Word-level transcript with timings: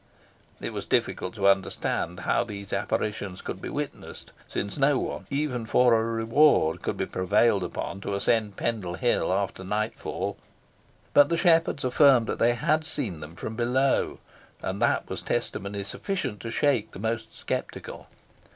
It 0.59 0.73
was 0.73 0.87
difficult 0.87 1.35
to 1.35 1.47
understand 1.47 2.21
how 2.21 2.43
these 2.43 2.73
apparitions 2.73 3.43
could 3.43 3.61
be 3.61 3.69
witnessed, 3.69 4.31
since 4.47 4.75
no 4.75 4.97
one, 4.97 5.27
even 5.29 5.67
for 5.67 5.93
a 5.93 6.03
reward, 6.03 6.81
could 6.81 6.97
be 6.97 7.05
prevailed 7.05 7.63
upon 7.63 8.01
to 8.01 8.15
ascend 8.15 8.57
Pendle 8.57 8.95
Hill 8.95 9.31
after 9.31 9.63
nightfall; 9.63 10.37
but 11.13 11.29
the 11.29 11.37
shepherds 11.37 11.83
affirmed 11.83 12.29
they 12.29 12.55
had 12.55 12.83
seen 12.83 13.19
them 13.19 13.35
from 13.35 13.55
below, 13.55 14.17
and 14.63 14.81
that 14.81 15.07
was 15.07 15.21
testimony 15.21 15.83
sufficient 15.83 16.39
to 16.39 16.49
shake 16.49 16.93
the 16.93 16.97
most 16.97 17.35
sceptical. 17.47 18.07